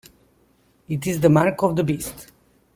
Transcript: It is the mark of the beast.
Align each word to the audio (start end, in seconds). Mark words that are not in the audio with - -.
It 0.89 1.05
is 1.05 1.19
the 1.19 1.29
mark 1.29 1.61
of 1.61 1.75
the 1.75 1.83
beast. 1.83 2.31